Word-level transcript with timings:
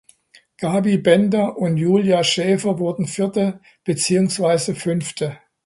Gabi 0.57 0.97
Bender 0.97 1.59
und 1.59 1.77
Julia 1.77 2.23
Schäfer 2.23 2.79
wurden 2.79 3.05
Vierte 3.05 3.61
beziehungsweise 3.83 4.73
Fünfte. 4.73 5.37